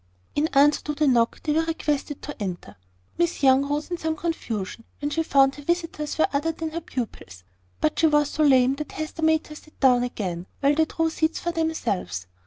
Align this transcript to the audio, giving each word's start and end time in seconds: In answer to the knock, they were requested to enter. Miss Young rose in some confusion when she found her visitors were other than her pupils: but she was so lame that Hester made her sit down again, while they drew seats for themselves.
In 0.33 0.47
answer 0.53 0.81
to 0.85 0.95
the 0.95 1.05
knock, 1.07 1.43
they 1.43 1.53
were 1.53 1.61
requested 1.61 2.23
to 2.23 2.41
enter. 2.41 2.75
Miss 3.19 3.43
Young 3.43 3.67
rose 3.67 3.91
in 3.91 3.97
some 3.99 4.15
confusion 4.15 4.83
when 4.99 5.11
she 5.11 5.21
found 5.21 5.53
her 5.53 5.61
visitors 5.61 6.17
were 6.17 6.27
other 6.33 6.51
than 6.51 6.71
her 6.71 6.81
pupils: 6.81 7.43
but 7.79 7.99
she 7.99 8.07
was 8.07 8.31
so 8.31 8.41
lame 8.41 8.73
that 8.77 8.93
Hester 8.93 9.21
made 9.21 9.45
her 9.45 9.55
sit 9.55 9.79
down 9.79 10.01
again, 10.01 10.47
while 10.59 10.73
they 10.73 10.85
drew 10.85 11.11
seats 11.11 11.37
for 11.39 11.51
themselves. 11.51 12.25